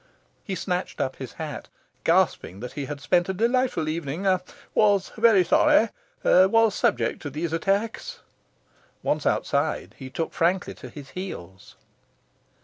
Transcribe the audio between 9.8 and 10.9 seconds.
he took frankly to